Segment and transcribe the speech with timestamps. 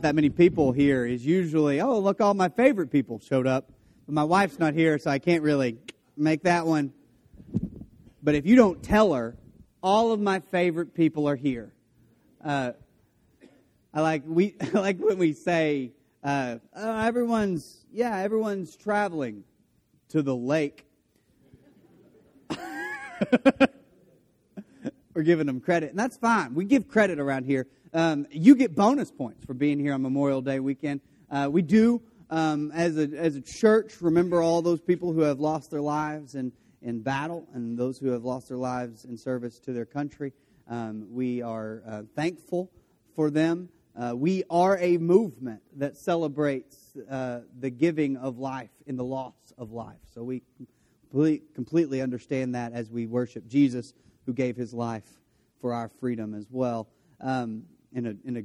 [0.00, 3.72] that many people here is usually, oh, look, all my favorite people showed up.
[4.06, 5.76] But my wife's not here, so I can't really
[6.16, 6.92] make that one.
[8.22, 9.36] But if you don't tell her,
[9.82, 11.72] all of my favorite people are here.
[12.44, 12.74] Uh,
[13.92, 15.90] I like we I like when we say
[16.22, 19.42] uh, oh, everyone's yeah everyone's traveling
[20.10, 20.86] to the lake.
[25.12, 26.54] We're giving them credit, and that's fine.
[26.54, 27.66] We give credit around here.
[27.94, 31.00] Um, you get bonus points for being here on Memorial Day weekend.
[31.30, 35.40] Uh, we do, um, as, a, as a church, remember all those people who have
[35.40, 39.58] lost their lives in, in battle and those who have lost their lives in service
[39.60, 40.32] to their country.
[40.68, 42.70] Um, we are uh, thankful
[43.14, 43.70] for them.
[43.96, 49.34] Uh, we are a movement that celebrates uh, the giving of life in the loss
[49.56, 49.96] of life.
[50.12, 50.42] So we
[51.54, 53.94] completely understand that as we worship Jesus,
[54.26, 55.08] who gave his life
[55.60, 56.86] for our freedom as well.
[57.20, 58.42] Um, in a, in a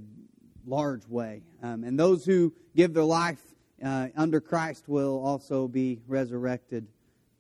[0.66, 1.42] large way.
[1.62, 3.42] Um, and those who give their life
[3.84, 6.88] uh, under Christ will also be resurrected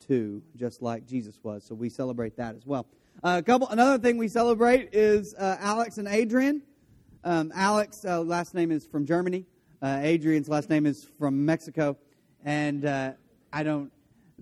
[0.05, 1.63] too, just like Jesus was.
[1.63, 2.85] So we celebrate that as well.
[3.23, 3.69] Uh, a couple.
[3.69, 6.61] Another thing we celebrate is uh, Alex and Adrian.
[7.23, 9.45] Um, Alex' uh, last name is from Germany.
[9.81, 11.95] Uh, Adrian's last name is from Mexico,
[12.43, 13.11] and uh,
[13.53, 13.92] I don't.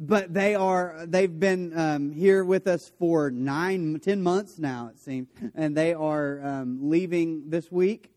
[0.03, 1.05] But they are.
[1.05, 5.93] They've been um, here with us for nine, ten months now, it seems, and they
[5.93, 8.11] are um, leaving this week.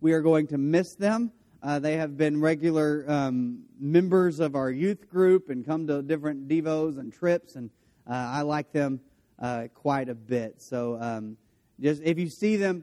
[0.00, 1.32] We are going to miss them.
[1.62, 6.48] Uh, they have been regular um, members of our youth group and come to different
[6.48, 7.68] devos and trips, and
[8.08, 8.98] uh, I like them
[9.38, 10.62] uh, quite a bit.
[10.62, 11.36] So, um,
[11.78, 12.82] just if you see them,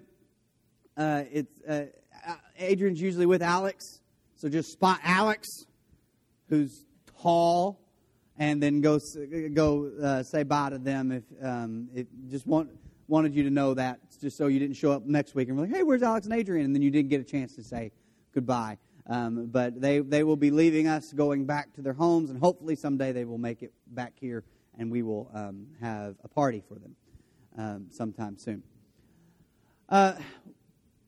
[0.96, 1.86] uh, it's uh,
[2.60, 4.02] Adrian's usually with Alex,
[4.36, 5.66] so just spot Alex,
[6.50, 6.86] who's
[7.20, 7.80] tall,
[8.38, 9.00] and then go
[9.54, 11.12] go uh, say bye to them.
[11.12, 12.70] If um, if just want
[13.08, 15.64] wanted you to know that, just so you didn't show up next week and be
[15.64, 17.92] like, "Hey, where's Alex and Adrian?" And then you didn't get a chance to say
[18.34, 18.78] goodbye.
[19.08, 22.76] Um, but they they will be leaving us, going back to their homes, and hopefully
[22.76, 24.44] someday they will make it back here,
[24.78, 26.96] and we will um, have a party for them
[27.58, 28.64] um, sometime soon.
[29.90, 30.14] Uh,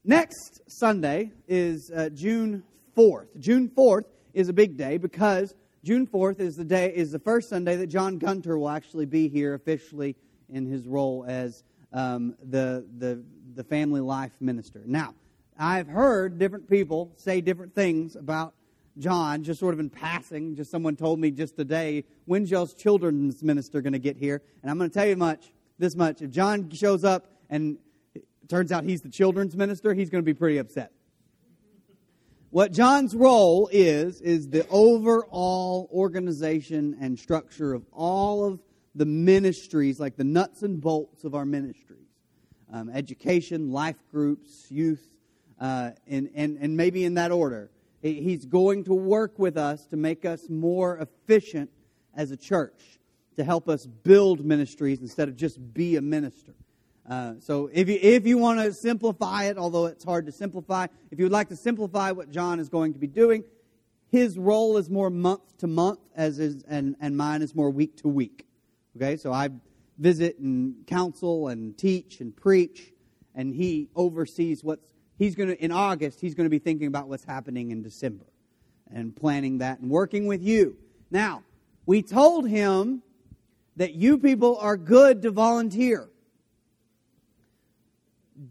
[0.03, 3.29] next Sunday is uh, June fourth.
[3.39, 7.47] June fourth is a big day because June 4th is the day is the first
[7.47, 10.15] Sunday that John Gunter will actually be here officially
[10.49, 11.63] in his role as
[11.93, 13.23] um, the, the,
[13.53, 14.81] the family life minister.
[14.87, 15.13] Now,
[15.59, 18.55] I've heard different people say different things about
[18.97, 20.55] John, just sort of in passing.
[20.55, 24.41] Just someone told me just today, when's y'all's children's minister going to get here?
[24.63, 26.19] And I'm going to tell you much, this much.
[26.23, 27.77] If John shows up and
[28.49, 30.94] turns out he's the children's minister, he's going to be pretty upset.
[32.55, 38.61] What John's role is, is the overall organization and structure of all of
[38.95, 42.07] the ministries, like the nuts and bolts of our ministries
[42.71, 45.05] um, education, life groups, youth,
[45.59, 47.71] uh, and, and, and maybe in that order.
[48.01, 51.69] He's going to work with us to make us more efficient
[52.15, 53.01] as a church,
[53.35, 56.53] to help us build ministries instead of just be a minister.
[57.07, 60.87] Uh, so if you, if you want to simplify it, although it's hard to simplify,
[61.11, 63.43] if you would like to simplify what John is going to be doing,
[64.09, 67.97] his role is more month to month, as is, and, and mine is more week
[67.97, 68.47] to week.
[68.95, 69.49] Okay, so I
[69.99, 72.91] visit and counsel and teach and preach,
[73.35, 76.21] and he oversees what's he's going to in August.
[76.21, 78.25] He's going to be thinking about what's happening in December
[78.91, 80.77] and planning that and working with you.
[81.11, 81.43] Now,
[81.85, 83.03] we told him
[83.75, 86.09] that you people are good to volunteer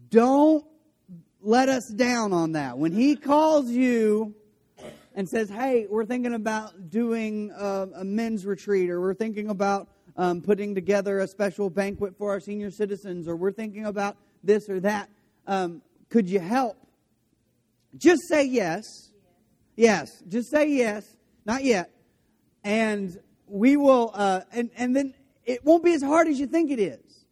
[0.09, 0.65] don't
[1.41, 2.77] let us down on that.
[2.77, 4.33] When he calls you
[5.13, 9.87] and says, hey, we're thinking about doing a, a men's retreat, or we're thinking about
[10.17, 14.69] um, putting together a special banquet for our senior citizens, or we're thinking about this
[14.69, 15.09] or that,
[15.47, 16.77] um, could you help?
[17.97, 19.11] Just say yes.
[19.75, 21.05] Yes, just say yes.
[21.45, 21.91] Not yet.
[22.63, 23.17] And
[23.47, 25.13] we will, uh, and, and then
[25.45, 27.24] it won't be as hard as you think it is.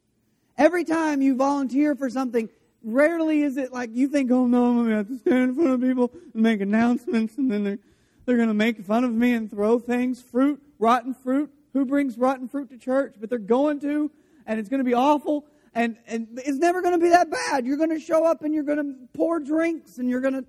[0.57, 2.49] Every time you volunteer for something,
[2.83, 5.55] rarely is it like you think, oh no, I'm going to have to stand in
[5.55, 7.79] front of people and make announcements, and then they're,
[8.25, 11.51] they're going to make fun of me and throw things, fruit, rotten fruit.
[11.73, 13.15] Who brings rotten fruit to church?
[13.19, 14.11] But they're going to,
[14.45, 17.65] and it's going to be awful, and, and it's never going to be that bad.
[17.65, 20.45] You're going to show up and you're going to pour drinks, and you're going to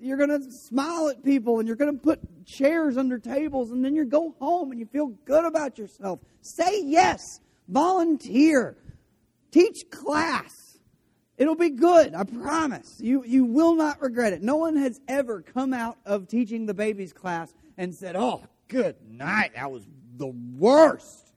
[0.00, 3.84] you're going to smile at people and you're going to put chairs under tables and
[3.84, 6.20] then you go home and you feel good about yourself.
[6.42, 7.40] Say yes.
[7.68, 8.76] Volunteer.
[9.56, 10.76] Teach class.
[11.38, 13.00] It'll be good, I promise.
[13.00, 14.42] You, you will not regret it.
[14.42, 18.96] No one has ever come out of teaching the babies class and said, Oh, good
[19.08, 19.52] night.
[19.54, 19.88] That was
[20.18, 21.32] the worst.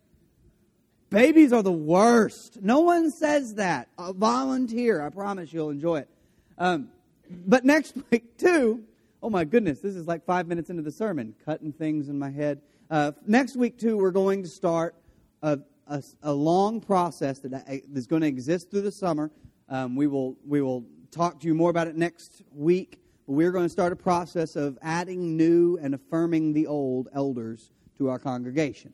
[1.10, 2.62] Babies are the worst.
[2.62, 3.88] No one says that.
[3.98, 5.02] A volunteer.
[5.02, 6.10] I promise you'll enjoy it.
[6.58, 6.90] Um,
[7.30, 8.84] but next week, too,
[9.24, 12.32] oh my goodness, this is like five minutes into the sermon, cutting things in my
[12.32, 12.60] head.
[12.92, 14.94] Uh, next week, too, we're going to start
[15.42, 19.32] a, a, a long process that uh, going to exist through the summer.
[19.68, 23.02] Um, we, will, we will talk to you more about it next week.
[23.28, 28.10] We're going to start a process of adding new and affirming the old elders to
[28.10, 28.94] our congregation.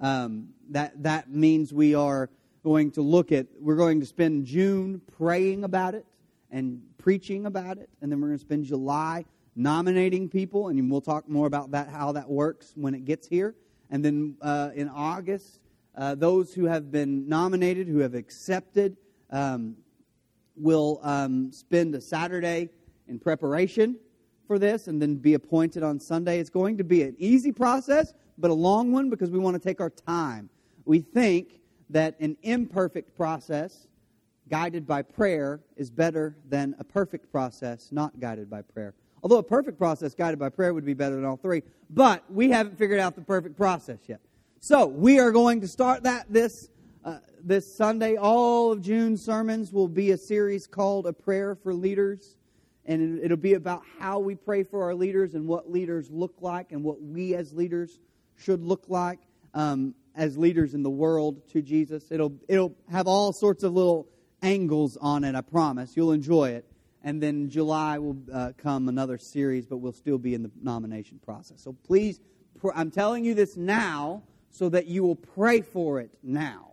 [0.00, 2.30] Um, that, that means we are
[2.64, 6.06] going to look at, we're going to spend June praying about it
[6.50, 11.00] and preaching about it, and then we're going to spend July nominating people, and we'll
[11.00, 13.54] talk more about that, how that works when it gets here.
[13.90, 15.60] And then uh, in August,
[15.96, 18.96] uh, those who have been nominated, who have accepted,
[19.30, 19.76] um,
[20.56, 22.68] will um, spend a Saturday
[23.08, 23.96] in preparation
[24.46, 26.38] for this and then be appointed on Sunday.
[26.38, 29.68] It's going to be an easy process, but a long one because we want to
[29.68, 30.48] take our time.
[30.84, 31.60] We think
[31.90, 33.86] that an imperfect process
[34.48, 38.94] guided by prayer is better than a perfect process not guided by prayer.
[39.22, 42.50] Although a perfect process guided by prayer would be better than all three, but we
[42.50, 44.20] haven't figured out the perfect process yet.
[44.66, 46.68] So we are going to start that this
[47.04, 48.16] uh, this Sunday.
[48.16, 52.36] All of June's sermons will be a series called "A Prayer for Leaders,"
[52.84, 56.72] and it'll be about how we pray for our leaders and what leaders look like
[56.72, 58.00] and what we as leaders
[58.34, 59.20] should look like.
[59.54, 62.10] Um, as leaders in the world to Jesus.
[62.10, 64.08] It'll, it'll have all sorts of little
[64.42, 65.96] angles on it, I promise.
[65.96, 66.64] You'll enjoy it.
[67.04, 71.20] And then July will uh, come another series, but we'll still be in the nomination
[71.24, 71.62] process.
[71.62, 72.18] So please,
[72.58, 74.24] pr- I'm telling you this now
[74.56, 76.72] so that you will pray for it now.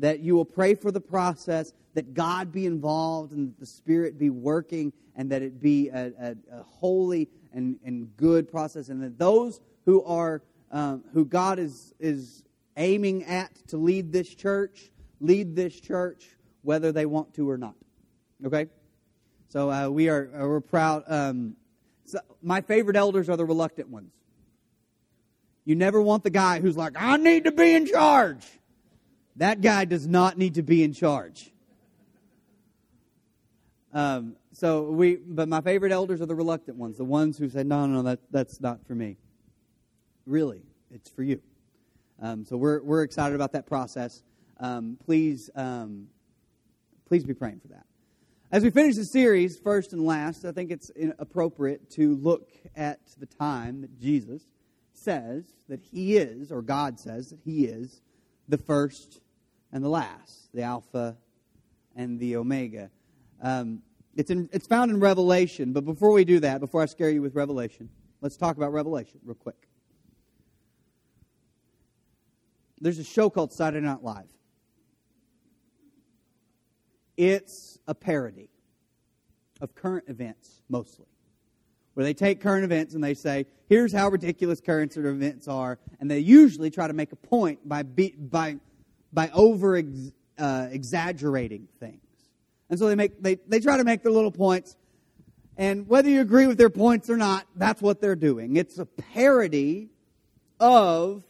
[0.00, 4.18] That you will pray for the process, that God be involved and that the Spirit
[4.18, 8.88] be working and that it be a, a, a holy and, and good process.
[8.88, 10.42] And that those who are,
[10.72, 12.42] um, who God is, is
[12.76, 14.90] aiming at to lead this church,
[15.20, 16.30] lead this church
[16.62, 17.76] whether they want to or not.
[18.44, 18.66] Okay?
[19.48, 21.04] So uh, we are uh, we're proud.
[21.06, 21.54] Um,
[22.04, 24.12] so my favorite elders are the reluctant ones.
[25.64, 28.44] You never want the guy who's like, I need to be in charge.
[29.36, 31.52] That guy does not need to be in charge.
[33.92, 37.62] Um, so we, but my favorite elders are the reluctant ones, the ones who say,
[37.62, 39.18] no, no, no, that, that's not for me.
[40.26, 41.40] Really, it's for you.
[42.20, 44.22] Um, so we're, we're excited about that process.
[44.58, 46.08] Um, please, um,
[47.06, 47.84] please be praying for that.
[48.50, 53.00] As we finish the series, first and last, I think it's appropriate to look at
[53.18, 54.42] the time that Jesus
[55.02, 58.00] says that He is, or God says that He is,
[58.48, 59.20] the first
[59.72, 61.16] and the last, the Alpha
[61.96, 62.90] and the Omega.
[63.42, 63.82] Um,
[64.14, 67.22] it's, in, it's found in Revelation, but before we do that, before I scare you
[67.22, 67.88] with Revelation,
[68.20, 69.68] let's talk about Revelation real quick.
[72.82, 74.28] there's a show called Saturday Night Live.
[77.16, 78.50] It's a parody
[79.60, 81.06] of current events, mostly,
[81.94, 86.10] where they take current events and they say, here's how ridiculous current events are, and
[86.10, 88.56] they usually try to make a point by, be, by,
[89.12, 89.82] by over
[90.38, 92.00] uh, exaggerating things.
[92.70, 94.76] And so they, make, they, they try to make their little points,
[95.56, 98.56] and whether you agree with their points or not, that's what they're doing.
[98.56, 99.90] It's a parody
[100.58, 101.24] of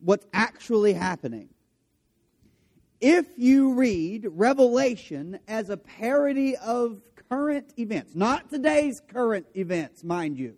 [0.00, 1.48] what's actually happening.
[3.00, 7.00] If you read Revelation as a parody of
[7.32, 10.54] current events, not today's current events, mind you.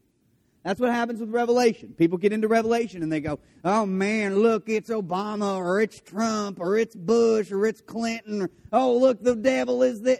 [0.64, 1.94] That's what happens with Revelation.
[1.96, 6.58] People get into Revelation and they go, oh man, look, it's Obama or it's Trump
[6.58, 10.18] or it's Bush or it's Clinton or, oh, look, the devil is the.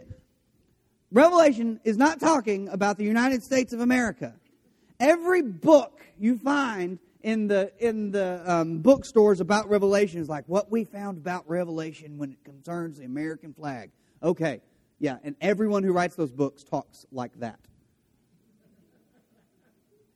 [1.11, 4.35] Revelation is not talking about the United States of America.
[5.01, 10.71] Every book you find in the in the um, bookstores about Revelation is like what
[10.71, 13.91] we found about Revelation when it concerns the American flag.
[14.23, 14.61] Okay,
[15.05, 17.61] yeah, and everyone who writes those books talks like that.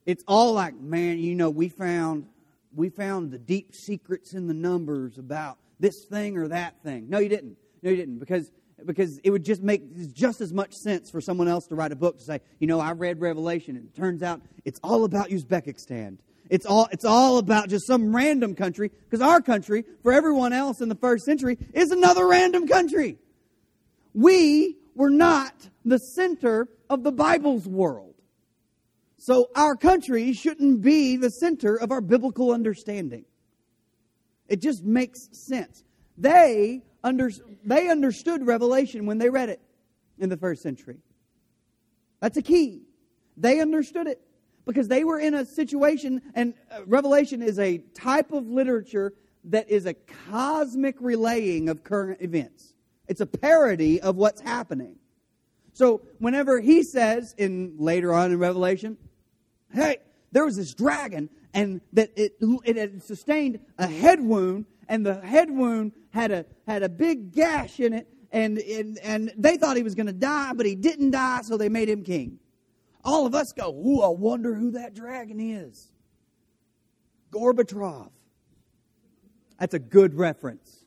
[0.07, 2.25] It's all like, man, you know, we found
[2.75, 7.07] we found the deep secrets in the numbers about this thing or that thing.
[7.07, 7.55] No, you didn't.
[7.83, 8.51] No, you didn't because
[8.83, 11.95] because it would just make just as much sense for someone else to write a
[11.95, 15.29] book to say, you know, I read Revelation and it turns out it's all about
[15.29, 16.17] Uzbekistan.
[16.49, 20.81] It's all, it's all about just some random country, because our country, for everyone else
[20.81, 23.19] in the first century, is another random country.
[24.15, 25.53] We were not
[25.85, 28.15] the center of the Bible's world.
[29.17, 33.23] So our country shouldn't be the center of our biblical understanding.
[34.49, 35.85] It just makes sense.
[36.17, 37.31] They, under,
[37.63, 39.61] they understood Revelation when they read it
[40.17, 40.97] in the first century.
[42.19, 42.81] That's a key.
[43.37, 44.19] They understood it
[44.65, 49.13] because they were in a situation, and uh, Revelation is a type of literature
[49.45, 49.93] that is a
[50.29, 52.73] cosmic relaying of current events.
[53.09, 54.95] It's a parody of what's happening.
[55.73, 58.97] So whenever he says in later on in Revelation,
[59.73, 59.97] hey,
[60.31, 65.19] there was this dragon and that it, it had sustained a head wound and the
[65.21, 69.75] head wound had a had a big gash in it and and, and they thought
[69.75, 72.37] he was going to die but he didn't die so they made him king.
[73.03, 75.91] All of us go ooh i wonder who that dragon is.
[77.31, 78.11] Gorbachev.
[79.59, 80.78] That's a good reference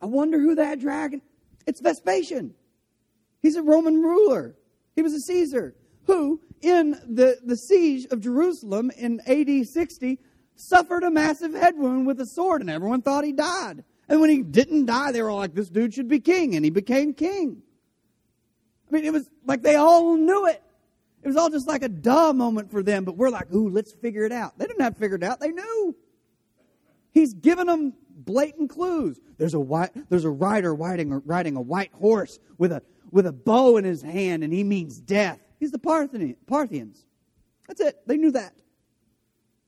[0.00, 1.20] i wonder who that dragon
[1.66, 2.54] it's vespasian
[3.40, 4.56] he's a roman ruler
[4.94, 10.18] he was a caesar who in the, the siege of Jerusalem in AD 60
[10.56, 13.84] suffered a massive head wound with a sword, and everyone thought he died.
[14.08, 16.64] And when he didn't die, they were all like, this dude should be king, and
[16.64, 17.62] he became king.
[18.88, 20.62] I mean, it was like they all knew it.
[21.22, 23.92] It was all just like a duh moment for them, but we're like, ooh, let's
[23.92, 24.58] figure it out.
[24.58, 25.94] They didn't have to figure it out, they knew.
[27.12, 27.94] He's given them
[28.30, 29.18] blatant clues.
[29.38, 33.32] There's a white, there's a rider riding, riding a white horse with a with a
[33.32, 35.40] bow in his hand, and he means death.
[35.58, 37.06] He's the Parthians.
[37.66, 38.00] That's it.
[38.06, 38.54] They knew that.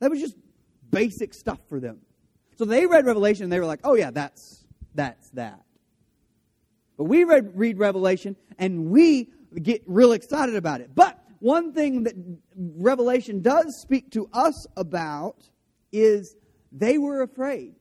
[0.01, 0.37] That was just
[0.91, 2.01] basic stuff for them.
[2.57, 4.65] So they read Revelation and they were like, oh, yeah, that's,
[4.95, 5.63] that's that.
[6.97, 10.95] But we read, read Revelation and we get real excited about it.
[10.95, 12.15] But one thing that
[12.57, 15.49] Revelation does speak to us about
[15.93, 16.37] is
[16.71, 17.75] they were afraid.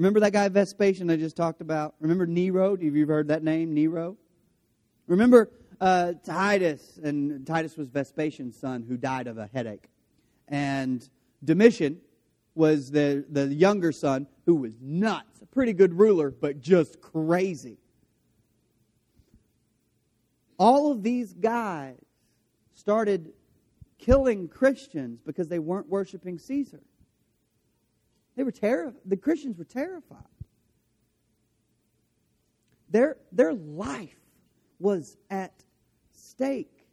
[0.00, 1.94] Remember that guy Vespasian I just talked about?
[2.00, 2.70] Remember Nero?
[2.70, 4.16] Have you heard that name, Nero?
[5.06, 9.90] Remember uh, Titus, and Titus was Vespasian's son who died of a headache.
[10.48, 11.06] And
[11.44, 12.00] Domitian
[12.54, 17.76] was the, the younger son who was nuts, a pretty good ruler, but just crazy.
[20.58, 21.98] All of these guys
[22.72, 23.34] started
[23.98, 26.80] killing Christians because they weren't worshiping Caesar.
[28.36, 29.00] They were terrified.
[29.04, 30.24] The Christians were terrified.
[32.90, 34.18] Their, their life
[34.78, 35.52] was at
[36.12, 36.86] stake.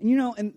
[0.00, 0.54] And you know, and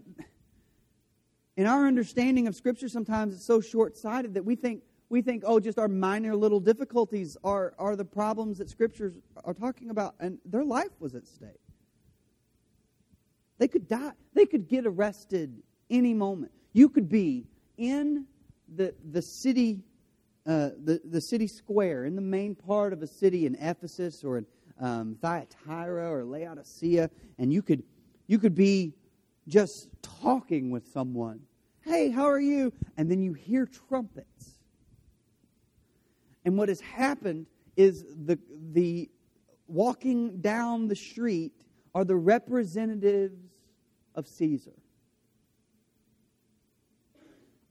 [1.56, 5.44] in our understanding of Scripture, sometimes it's so short sighted that we think we think,
[5.46, 10.16] oh, just our minor little difficulties are, are the problems that Scriptures are talking about,
[10.20, 11.62] and their life was at stake.
[13.58, 14.12] They could die.
[14.34, 16.52] They could get arrested any moment.
[16.74, 18.26] You could be in
[18.76, 19.82] the, the city,
[20.46, 24.40] uh, the, the city square, in the main part of a city in Ephesus or
[24.40, 24.46] in
[24.80, 27.84] um, Thyatira or Laodicea, and you could
[28.28, 28.94] you could be
[29.48, 31.40] just talking with someone.
[31.82, 32.74] Hey, how are you?
[32.98, 34.60] And then you hear trumpets.
[36.44, 38.38] And what has happened is the
[38.74, 39.10] the
[39.68, 41.54] walking down the street
[41.94, 43.40] are the representatives
[44.16, 44.74] of Caesar.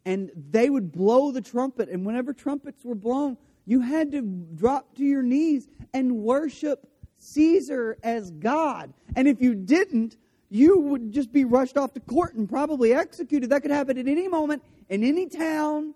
[0.06, 3.36] And they would blow the trumpet, and whenever trumpets were blown,
[3.66, 8.94] you had to drop to your knees and worship Caesar as God.
[9.16, 10.16] And if you didn't,
[10.48, 13.50] you would just be rushed off to court and probably executed.
[13.50, 15.92] That could happen at any moment in any town.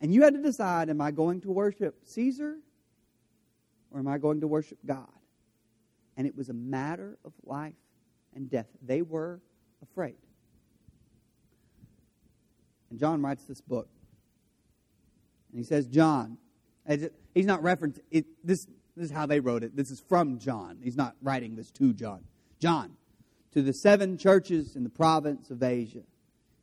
[0.00, 2.58] And you had to decide am I going to worship Caesar
[3.90, 5.08] or am I going to worship God?
[6.16, 7.72] And it was a matter of life
[8.34, 8.66] and death.
[8.84, 9.40] They were
[9.82, 10.16] afraid.
[12.92, 13.88] And John writes this book.
[15.50, 16.36] And he says, John,
[16.86, 19.74] he's not referencing it, this this is how they wrote it.
[19.74, 20.76] This is from John.
[20.82, 22.20] He's not writing this to John.
[22.58, 22.90] John,
[23.52, 26.02] to the seven churches in the province of Asia,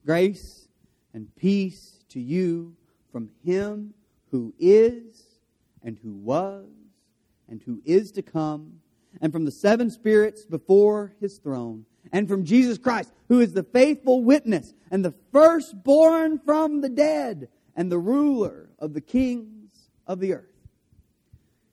[0.06, 0.68] grace
[1.16, 2.76] and peace to you
[3.12, 3.96] from him
[4.30, 5.24] who is
[5.82, 6.68] and who was
[7.50, 8.82] and who is to come,
[9.20, 13.63] and from the seven spirits before his throne, and from Jesus Christ, who is the
[13.63, 20.20] faithful witness and the firstborn from the dead, and the ruler of the kings of
[20.20, 20.50] the earth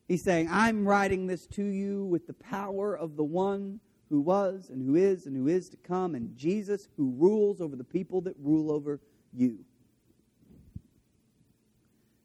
[0.09, 4.71] He's saying, I'm writing this to you with the power of the one who was
[4.71, 8.21] and who is and who is to come, and Jesus who rules over the people
[8.23, 9.01] that rule over
[9.33, 9.59] you.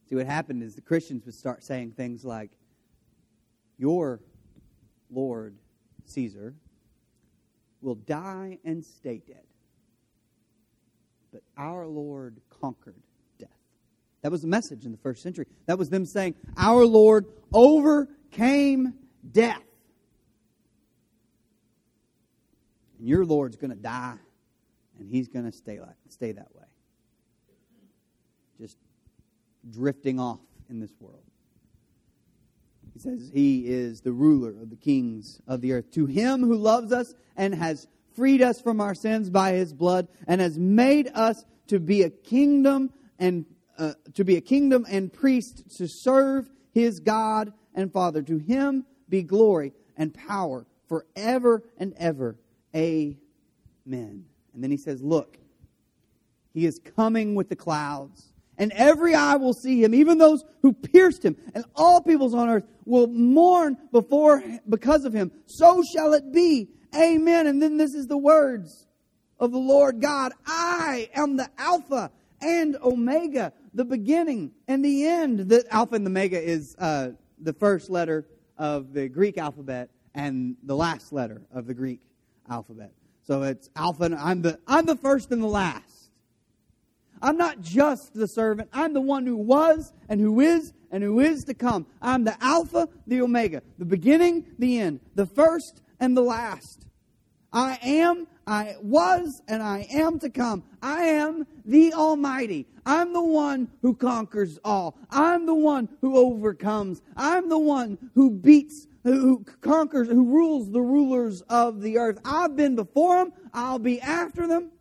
[0.07, 2.51] See, what happened is the Christians would start saying things like,
[3.79, 4.21] Your
[5.09, 5.57] Lord
[6.05, 6.53] Caesar
[7.81, 9.43] will die and stay dead,
[11.31, 13.01] but our Lord conquered
[13.39, 13.49] death.
[14.21, 15.45] that was the message in the first century.
[15.65, 18.93] That was them saying, Our Lord overcame
[19.31, 19.63] death.
[22.99, 24.17] And your Lord's going to die,
[24.99, 26.65] and he's going to stay, like, stay that way.
[28.59, 28.77] Just
[29.71, 31.23] drifting off in this world.
[32.93, 35.91] He says, He is the ruler of the kings of the earth.
[35.91, 40.07] To him who loves us and has freed us from our sins by his blood
[40.27, 43.45] and has made us to be a kingdom and
[43.77, 48.21] uh, to be a kingdom and priest to serve his God and Father.
[48.23, 52.35] To him be glory and power forever and ever.
[52.75, 53.15] Amen.
[53.85, 55.37] And then he says, Look,
[56.53, 58.30] he is coming with the clouds
[58.61, 62.47] and every eye will see him, even those who pierced him, and all peoples on
[62.47, 65.31] earth will mourn before because of him.
[65.47, 66.69] So shall it be.
[66.95, 67.47] Amen.
[67.47, 68.85] And then this is the words
[69.39, 70.33] of the Lord God.
[70.45, 75.39] I am the Alpha and Omega, the beginning and the end.
[75.49, 78.27] The Alpha and the Omega is uh, the first letter
[78.59, 81.99] of the Greek alphabet and the last letter of the Greek
[82.47, 82.93] alphabet.
[83.23, 84.03] So it's Alpha.
[84.03, 86.00] And I'm the I'm the first and the last.
[87.21, 88.69] I'm not just the servant.
[88.73, 91.85] I'm the one who was and who is and who is to come.
[92.01, 96.87] I'm the Alpha, the Omega, the beginning, the end, the first and the last.
[97.53, 100.63] I am, I was, and I am to come.
[100.81, 102.67] I am the Almighty.
[102.85, 104.97] I'm the one who conquers all.
[105.09, 107.01] I'm the one who overcomes.
[107.15, 112.19] I'm the one who beats, who conquers, who rules the rulers of the earth.
[112.23, 113.33] I've been before them.
[113.53, 114.71] I'll be after them.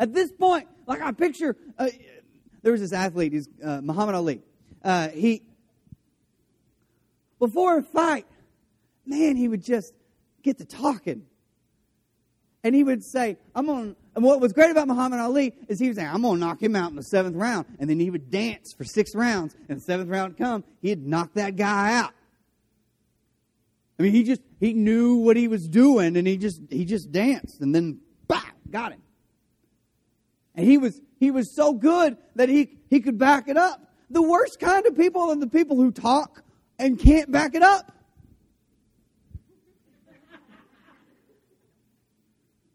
[0.00, 1.88] At this point, like I picture, uh,
[2.62, 4.40] there was this athlete, he's uh, Muhammad Ali.
[4.82, 5.42] Uh, he,
[7.38, 8.26] before a fight,
[9.04, 9.92] man, he would just
[10.42, 11.26] get to talking.
[12.64, 15.88] And he would say, I'm on, and what was great about Muhammad Ali is he
[15.88, 17.66] would say, I'm going to knock him out in the seventh round.
[17.78, 19.54] And then he would dance for six rounds.
[19.68, 22.12] And the seventh round come, he'd knock that guy out.
[23.98, 27.12] I mean, he just, he knew what he was doing and he just, he just
[27.12, 28.40] danced and then, bah,
[28.70, 29.02] got him.
[30.54, 33.80] And he was, he was so good that he, he could back it up.
[34.10, 36.42] The worst kind of people are the people who talk
[36.78, 37.92] and can't back it up.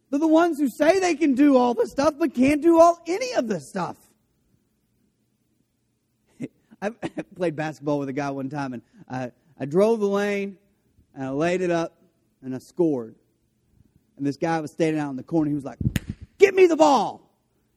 [0.09, 3.01] They're the ones who say they can do all the stuff but can't do all
[3.05, 3.97] any of the stuff.
[6.81, 6.89] I
[7.35, 10.57] played basketball with a guy one time and I, I drove the lane
[11.13, 11.97] and I laid it up
[12.41, 13.15] and I scored.
[14.15, 15.49] And this guy was standing out in the corner.
[15.49, 15.79] He was like,
[16.37, 17.24] Give me the ball.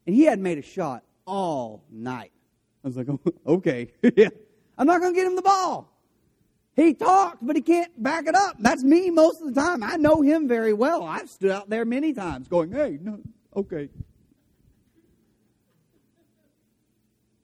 [0.08, 2.32] And he had made a shot all night.
[2.82, 3.08] I was like,
[3.46, 4.30] okay, yeah.
[4.78, 5.92] I'm not going to get him the ball.
[6.74, 8.56] He talked, but he can't back it up.
[8.58, 9.82] That's me most of the time.
[9.82, 11.04] I know him very well.
[11.04, 13.20] I've stood out there many times going, hey, no,
[13.54, 13.90] okay.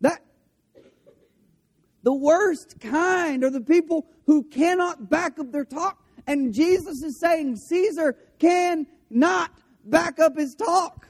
[0.01, 0.25] That
[2.03, 6.03] the worst kind are the people who cannot back up their talk.
[6.27, 9.51] And Jesus is saying Caesar cannot
[9.85, 11.09] back up his talk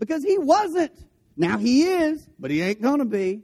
[0.00, 0.92] because he wasn't.
[1.36, 3.42] Now he is, but he ain't going to be.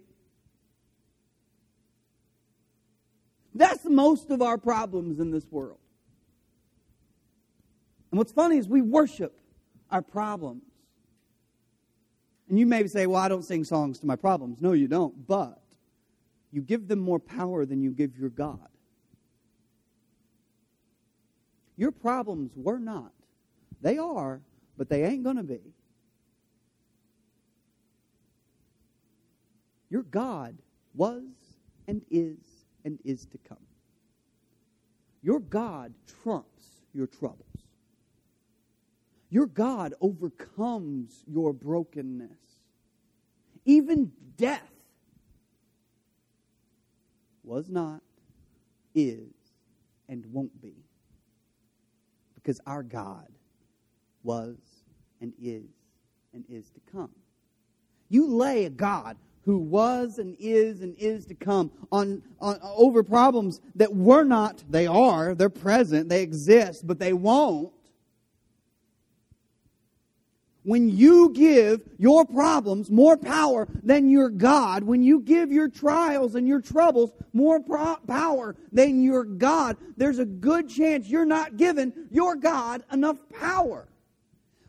[3.54, 5.78] That's most of our problems in this world.
[8.10, 9.38] And what's funny is we worship
[9.90, 10.62] our problems.
[12.48, 14.60] And you may say, well, I don't sing songs to my problems.
[14.60, 15.26] No, you don't.
[15.26, 15.62] But
[16.52, 18.68] you give them more power than you give your God.
[21.76, 23.12] Your problems were not.
[23.82, 24.40] They are,
[24.76, 25.60] but they ain't going to be.
[29.90, 30.56] Your God
[30.94, 31.22] was
[31.86, 32.38] and is
[32.84, 33.58] and is to come.
[35.22, 37.40] Your God trumps your troubles.
[39.30, 42.30] Your God overcomes your brokenness.
[43.64, 44.62] Even death
[47.42, 48.02] was not,
[48.94, 49.32] is,
[50.08, 50.74] and won't be.
[52.34, 53.26] Because our God
[54.22, 54.56] was
[55.20, 55.64] and is
[56.32, 57.10] and is to come.
[58.08, 63.02] You lay a God who was and is and is to come on, on over
[63.02, 67.72] problems that were not they are they're present they exist but they won't
[70.66, 76.34] when you give your problems more power than your God, when you give your trials
[76.34, 81.56] and your troubles more pro- power than your God, there's a good chance you're not
[81.56, 83.86] giving your God enough power.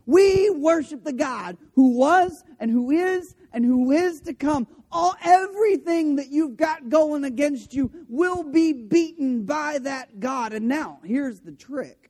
[0.08, 4.66] We worship the God who was and who is and who is to come.
[4.90, 10.54] All everything that you've got going against you will be beaten by that God.
[10.54, 12.10] And now, here's the trick.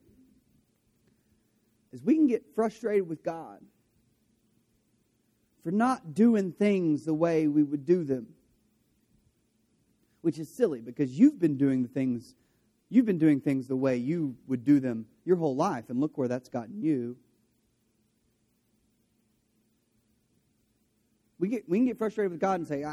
[1.92, 3.60] Is we can get frustrated with God
[5.64, 8.28] for not doing things the way we would do them.
[10.22, 12.36] Which is silly because you've been doing the things
[12.90, 16.18] you've been doing things the way you would do them your whole life and look
[16.18, 17.18] where that's gotten you.
[21.40, 22.84] We, get, we can get frustrated with God and say,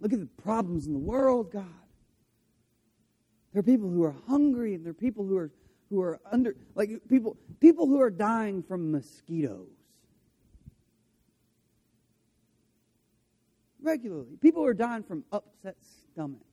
[0.00, 1.66] look at the problems in the world, God.
[3.52, 5.50] There are people who are hungry, and there are people who are
[5.90, 9.68] who are under like people people who are dying from mosquitoes.
[13.82, 14.36] regularly.
[14.40, 15.76] People are dying from upset
[16.12, 16.44] stomachs.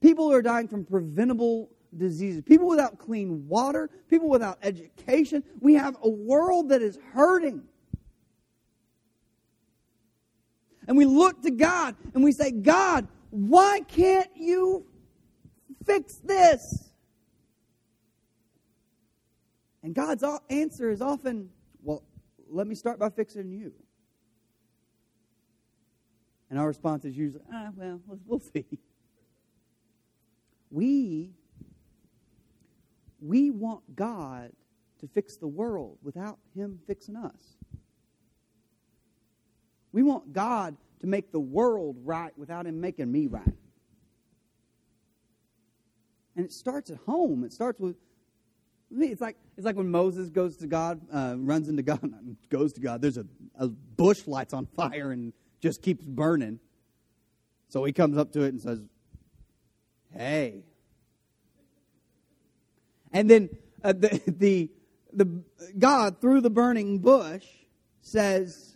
[0.00, 2.42] People are dying from preventable diseases.
[2.42, 3.90] People without clean water.
[4.08, 5.42] People without education.
[5.60, 7.62] We have a world that is hurting.
[10.86, 14.86] And we look to God and we say, God, why can't you
[15.84, 16.90] fix this?
[19.82, 21.50] And God's answer is often,
[21.82, 22.02] well,
[22.50, 23.72] let me start by fixing you.
[26.50, 28.64] And our response is usually, ah, well, we'll see.
[30.68, 31.30] We,
[33.20, 34.50] we want God
[34.98, 37.56] to fix the world without Him fixing us.
[39.96, 43.54] We want God to make the world right without Him making me right.
[46.36, 47.44] And it starts at home.
[47.44, 47.96] It starts with
[48.90, 49.06] me.
[49.06, 52.12] it's like it's like when Moses goes to God, uh, runs into God,
[52.50, 53.00] goes to God.
[53.00, 53.24] There's a,
[53.58, 55.32] a bush lights on fire and
[55.62, 56.60] just keeps burning.
[57.70, 58.80] So he comes up to it and says,
[60.14, 60.64] "Hey."
[63.14, 63.48] And then
[63.82, 64.70] uh, the, the
[65.14, 65.42] the
[65.78, 67.46] God through the burning bush
[68.02, 68.75] says,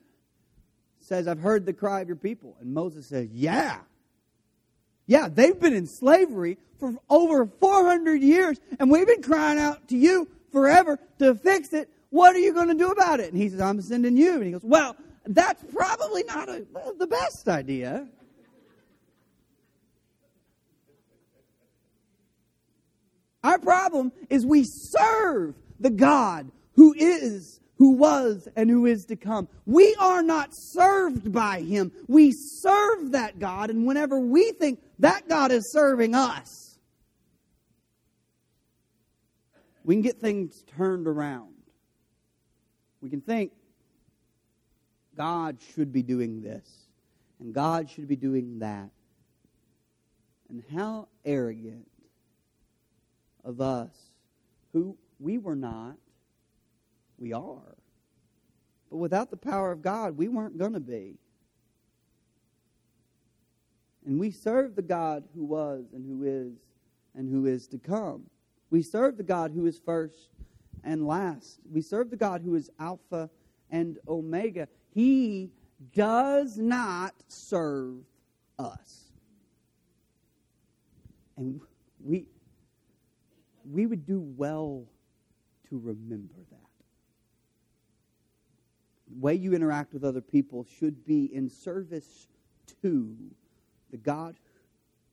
[1.11, 2.57] says, I've heard the cry of your people.
[2.61, 3.79] And Moses says, Yeah.
[5.07, 9.96] Yeah, they've been in slavery for over 400 years, and we've been crying out to
[9.96, 11.90] you forever to fix it.
[12.11, 13.33] What are you going to do about it?
[13.33, 14.35] And he says, I'm sending you.
[14.35, 14.96] And he goes, Well,
[15.27, 16.64] that's probably not a,
[16.96, 18.07] the best idea.
[23.42, 29.16] Our problem is we serve the God who is who was and who is to
[29.16, 29.49] come.
[29.64, 31.90] We are not served by him.
[32.09, 36.79] We serve that God, and whenever we think that God is serving us,
[39.83, 41.55] we can get things turned around.
[43.01, 43.53] We can think
[45.16, 46.69] God should be doing this,
[47.40, 48.90] and God should be doing that.
[50.51, 51.88] And how arrogant
[53.43, 53.97] of us
[54.75, 55.97] who we were not
[57.20, 57.76] we are.
[58.90, 61.18] But without the power of God, we weren't going to be.
[64.06, 66.52] And we serve the God who was and who is
[67.14, 68.24] and who is to come.
[68.70, 70.30] We serve the God who is first
[70.85, 71.61] and last.
[71.70, 73.28] We serve the God who is Alpha
[73.70, 74.68] and Omega.
[74.94, 75.50] He
[75.94, 77.96] does not serve
[78.59, 79.12] us.
[81.37, 81.61] And
[82.02, 82.26] we,
[83.70, 84.85] we would do well
[85.68, 86.69] to remember that
[89.18, 92.29] way you interact with other people should be in service
[92.83, 93.16] to
[93.90, 94.37] the God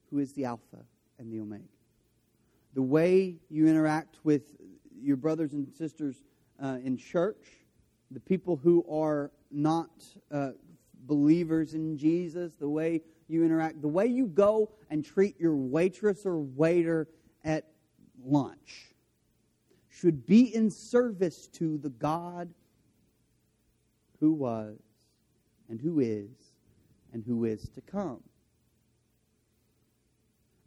[0.10, 0.84] who is the Alpha
[1.20, 1.64] and the Omega.
[2.74, 4.44] The way you interact with
[5.02, 6.24] your brothers and sisters
[6.62, 7.46] uh, in church,
[8.12, 9.90] the people who are not
[10.32, 10.52] uh,
[11.06, 16.26] believers in Jesus, the way you interact, the way you go and treat your waitress
[16.26, 17.08] or waiter
[17.44, 17.66] at
[18.24, 18.94] lunch
[19.90, 22.50] should be in service to the God
[24.20, 24.78] who was,
[25.70, 26.30] and who is,
[27.14, 28.22] and who is to come.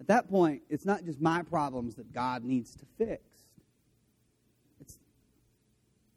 [0.00, 3.22] At that point, it's not just my problems that God needs to fix.
[4.80, 4.98] It's,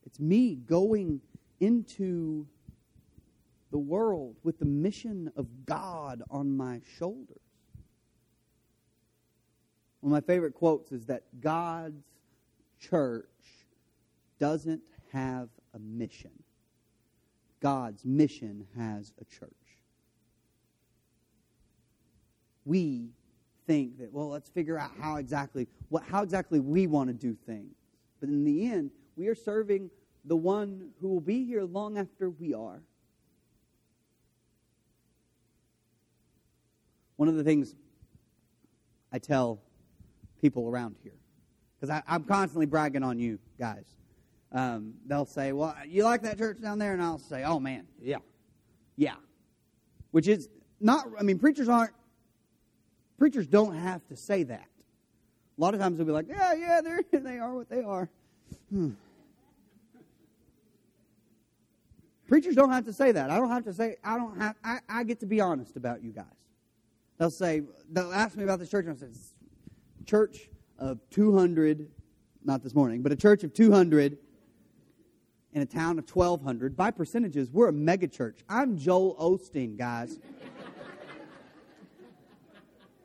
[0.06, 1.22] it's me going
[1.60, 2.48] into
[3.72, 7.42] the world with the mission of God on my shoulders.
[10.00, 12.04] One of my favorite quotes is that God's
[12.80, 13.26] church
[14.40, 16.43] doesn't have a mission.
[17.64, 19.50] God's mission has a church.
[22.66, 23.12] We
[23.66, 27.38] think that, well, let's figure out how exactly, what, how exactly we want to do
[27.48, 27.74] things.
[28.20, 29.90] But in the end, we are serving
[30.26, 32.82] the one who will be here long after we are.
[37.16, 37.76] One of the things
[39.14, 39.62] I tell
[40.42, 41.16] people around here,
[41.80, 43.86] because I'm constantly bragging on you guys
[44.54, 46.94] um, they'll say, Well, you like that church down there?
[46.94, 48.20] And I'll say, Oh, man, yeah.
[48.96, 49.16] Yeah.
[50.12, 50.48] Which is
[50.80, 51.92] not, I mean, preachers aren't,
[53.18, 54.68] preachers don't have to say that.
[55.58, 58.10] A lot of times they'll be like, Yeah, yeah, they're, they are what they are.
[58.70, 58.92] Hmm.
[62.28, 63.30] Preachers don't have to say that.
[63.30, 66.04] I don't have to say, I don't have, I, I get to be honest about
[66.04, 66.26] you guys.
[67.18, 67.62] They'll say,
[67.92, 69.12] they'll ask me about this church, and I say,
[70.06, 71.90] church of 200,
[72.44, 74.18] not this morning, but a church of 200
[75.54, 76.76] in a town of 1,200.
[76.76, 78.40] By percentages, we're a megachurch.
[78.50, 80.20] I'm Joel Osteen, guys.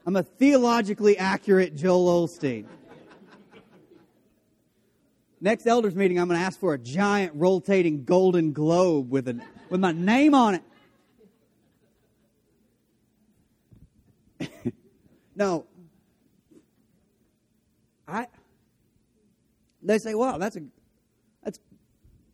[0.06, 2.64] I'm a theologically accurate Joel Osteen.
[5.40, 9.40] Next elders meeting, I'm going to ask for a giant rotating golden globe with, a,
[9.68, 10.60] with my name on
[14.40, 14.62] it.
[15.36, 15.66] no.
[18.08, 18.26] I
[19.82, 20.62] they say, wow, that's a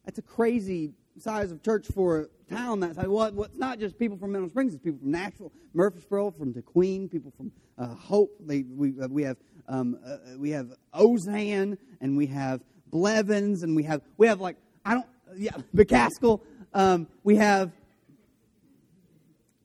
[0.05, 3.99] that's a crazy size of church for a town that size." Well, it's not just
[3.99, 8.31] people from Mineral Springs; it's people from Nashville, Murfreesboro, from DeQueen, people from uh, Hope.
[8.41, 9.37] They, we uh, we have
[9.69, 14.57] um, uh, we have Ozan, and we have Blevins, and we have we have like
[14.85, 16.41] I don't yeah McCaskill.
[16.73, 17.73] Um, we have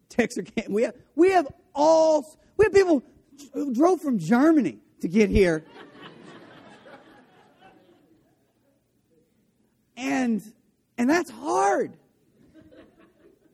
[0.10, 0.70] Texarkana.
[0.70, 2.26] We have we have all
[2.58, 3.04] we have people
[3.54, 5.64] who drove from Germany to get here.
[10.00, 10.42] And
[10.98, 11.94] and that's hard.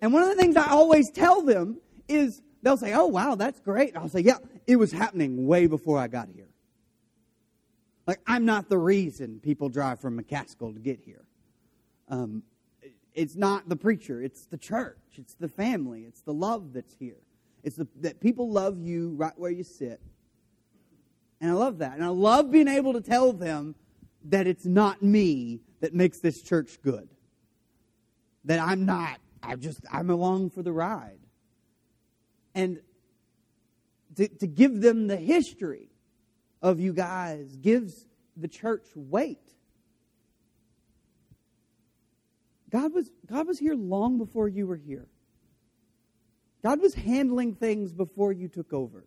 [0.02, 3.60] And one of the things I always tell them is they'll say, "Oh wow, that's
[3.60, 6.50] great." I'll say, "Yeah, it was happening way before I got here."
[8.08, 11.26] Like I'm not the reason people drive from McCaskill to get here.
[12.08, 12.44] Um,
[13.16, 17.18] it's not the preacher; it's the church, it's the family, it's the love that's here.
[17.64, 20.00] It's the, that people love you right where you sit.
[21.42, 21.96] And I love that.
[21.96, 23.74] And I love being able to tell them
[24.26, 27.08] that it's not me that makes this church good.
[28.46, 31.20] That I'm not, I'm just, I'm along for the ride.
[32.56, 32.80] And
[34.16, 35.90] to, to give them the history
[36.60, 39.48] of you guys gives the church weight.
[42.72, 45.06] God was, God was here long before you were here.
[46.64, 49.06] God was handling things before you took over.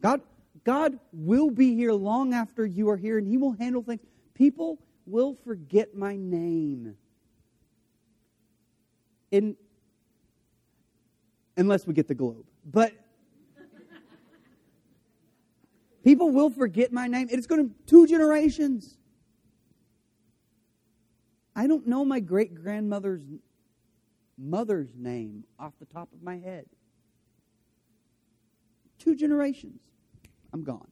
[0.00, 0.20] God,
[0.62, 4.02] God will be here long after you are here, and He will handle things.
[4.34, 6.96] People will forget my name.
[9.30, 9.56] In,
[11.56, 12.44] unless we get the globe.
[12.64, 12.92] But
[16.04, 17.28] people will forget my name.
[17.30, 18.96] It's going to two generations.
[21.54, 23.22] I don't know my great grandmother's
[24.38, 26.66] mother's name off the top of my head.
[28.98, 29.80] Two generations,
[30.52, 30.88] I'm gone.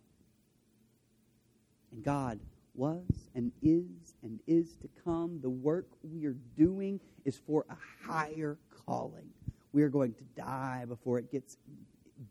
[1.93, 2.41] And God
[2.81, 5.39] was and is and is to come.
[5.43, 7.77] The work we are doing is for a
[8.09, 9.29] higher calling.
[9.73, 11.59] We are going to die before it gets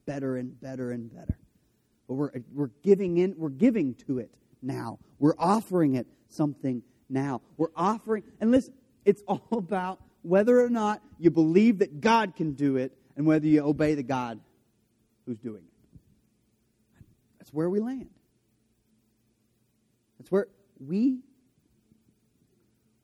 [0.08, 1.38] better and better and better.
[2.08, 4.34] But we're, we're giving in, we're giving to it
[4.64, 4.98] now.
[5.20, 7.42] We're offering it something now.
[7.56, 8.74] We're offering, and listen,
[9.06, 13.46] it's all about whether or not you believe that God can do it and whether
[13.46, 14.40] you obey the God
[15.28, 16.00] who's doing it.
[17.38, 18.10] That's where we land.
[20.20, 20.48] That's where
[20.80, 21.22] we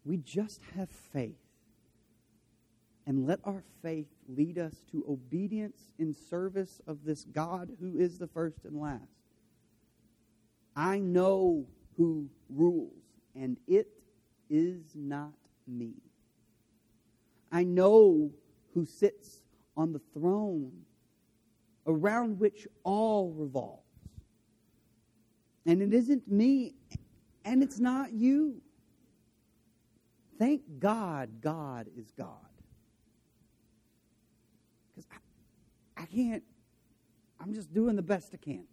[0.03, 1.39] we just have faith
[3.07, 8.17] and let our faith lead us to obedience in service of this God who is
[8.17, 9.01] the first and last.
[10.75, 11.65] I know
[11.97, 13.03] who rules,
[13.35, 13.87] and it
[14.49, 15.33] is not
[15.67, 15.93] me.
[17.51, 18.31] I know
[18.73, 19.41] who sits
[19.77, 20.71] on the throne
[21.87, 23.81] around which all revolves.
[25.65, 26.75] And it isn't me,
[27.45, 28.61] and it's not you.
[30.37, 32.29] Thank God, God is God.
[34.93, 35.07] Because
[35.97, 36.43] I, I can't,
[37.39, 38.65] I'm just doing the best I can.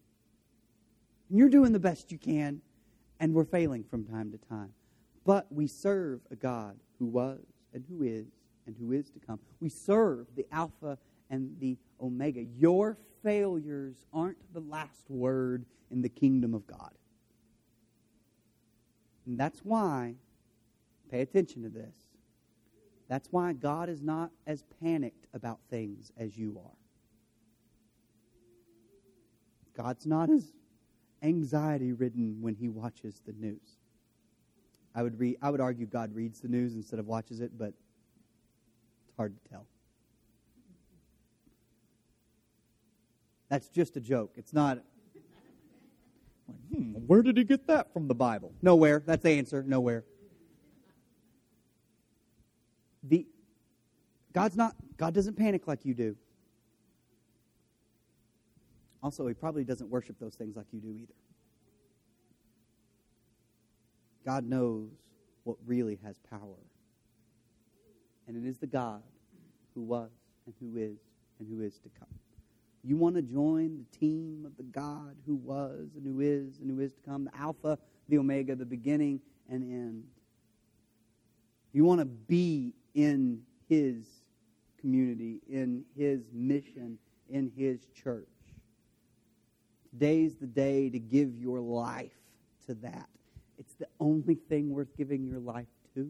[1.28, 2.60] And you're doing the best you can,
[3.20, 4.72] and we're failing from time to time.
[5.24, 7.40] But we serve a God who was
[7.72, 8.26] and who is
[8.66, 9.38] and who is to come.
[9.60, 10.98] We serve the Alpha
[11.30, 12.42] and the Omega.
[12.58, 16.91] Your failures aren't the last word in the kingdom of God.
[19.32, 20.16] And that's why,
[21.10, 21.94] pay attention to this.
[23.08, 26.76] That's why God is not as panicked about things as you are.
[29.74, 30.52] God's not as
[31.22, 33.78] anxiety ridden when he watches the news.
[34.94, 37.72] I would, re- I would argue God reads the news instead of watches it, but
[39.06, 39.64] it's hard to tell.
[43.48, 44.32] That's just a joke.
[44.36, 44.80] It's not.
[46.74, 48.52] Hmm, where did he get that from the Bible?
[48.62, 49.02] Nowhere.
[49.04, 49.62] That's the answer.
[49.62, 50.04] Nowhere.
[53.02, 53.26] The
[54.32, 54.74] God's not.
[54.96, 56.16] God doesn't panic like you do.
[59.02, 61.14] Also, he probably doesn't worship those things like you do either.
[64.24, 64.90] God knows
[65.42, 66.58] what really has power.
[68.28, 69.02] And it is the God
[69.74, 70.10] who was
[70.46, 70.98] and who is
[71.40, 72.08] and who is to come.
[72.84, 76.70] You want to join the team of the God who was and who is and
[76.70, 80.04] who is to come, the Alpha, the Omega, the beginning and end.
[81.72, 84.04] You want to be in His
[84.80, 86.98] community, in His mission,
[87.30, 88.26] in His church.
[89.90, 92.12] Today's the day to give your life
[92.66, 93.08] to that.
[93.58, 96.08] It's the only thing worth giving your life to.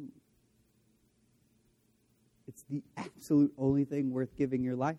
[2.49, 4.97] It's the absolute only thing worth giving your life.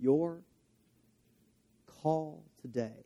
[0.00, 0.40] Your
[2.02, 3.04] call today,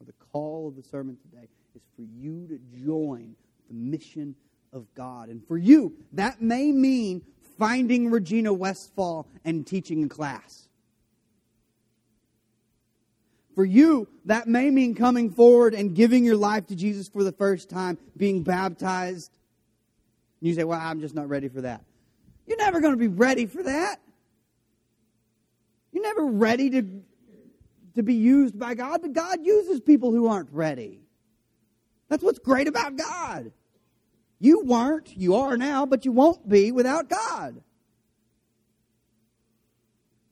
[0.00, 3.34] or the call of the sermon today, is for you to join
[3.68, 4.34] the mission
[4.72, 5.28] of God.
[5.28, 7.22] And for you, that may mean
[7.58, 10.68] finding Regina Westfall and teaching a class.
[13.54, 17.32] For you, that may mean coming forward and giving your life to Jesus for the
[17.32, 19.30] first time, being baptized.
[20.40, 21.84] And you say, Well, I'm just not ready for that.
[22.46, 24.00] You're never going to be ready for that.
[26.00, 27.02] You're never ready to,
[27.96, 31.00] to be used by God, but God uses people who aren't ready.
[32.08, 33.52] That's what's great about God.
[34.38, 37.60] You weren't, you are now, but you won't be without God.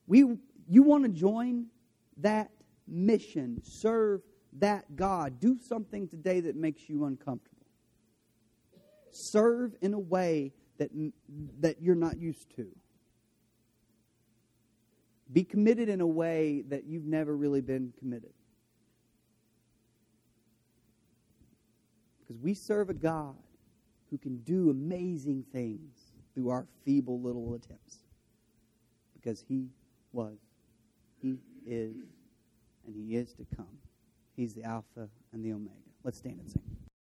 [0.07, 1.67] We, you want to join
[2.17, 2.51] that
[2.87, 4.23] mission, serve
[4.61, 5.39] that God.
[5.39, 7.67] Do something today that makes you uncomfortable.
[9.11, 10.89] Serve in a way that,
[11.61, 12.69] that you're not used to.
[15.33, 18.33] Be committed in a way that you've never really been committed.
[22.21, 23.37] Because we serve a God
[24.11, 27.99] who can do amazing things through our feeble little attempts.
[29.14, 29.69] Because he
[30.12, 30.38] was,
[31.21, 31.37] he
[31.67, 31.95] is,
[32.87, 33.67] and he is to come.
[34.37, 35.75] He's the Alpha and the Omega.
[36.05, 36.88] Let's stand and sing.